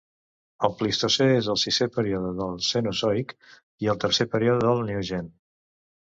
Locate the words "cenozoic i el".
2.67-3.99